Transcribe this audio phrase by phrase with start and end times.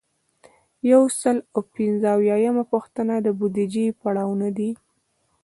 [0.91, 4.69] یو سل او پنځه اویایمه پوښتنه د بودیجې پړاوونه دي.